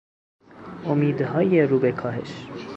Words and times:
امیدهای 0.85 1.61
رو 1.61 1.79
به 1.79 1.91
کاهش 1.91 2.47